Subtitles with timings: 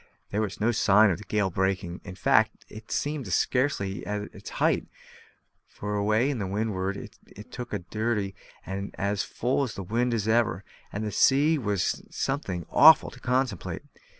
[0.31, 4.03] There was no sign of the gale breaking; in fact, it seemed to be scarcely
[4.03, 4.87] at its height,
[5.67, 8.33] for away to windward it looked as dirty
[8.65, 13.83] and as full of wind as ever; and the sea was something awful to contemplate.